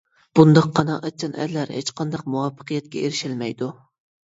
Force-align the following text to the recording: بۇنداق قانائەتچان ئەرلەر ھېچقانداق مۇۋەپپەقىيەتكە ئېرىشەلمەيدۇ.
بۇنداق 0.37 0.67
قانائەتچان 0.79 1.35
ئەرلەر 1.43 1.75
ھېچقانداق 1.77 2.25
مۇۋەپپەقىيەتكە 2.33 3.07
ئېرىشەلمەيدۇ. 3.07 3.73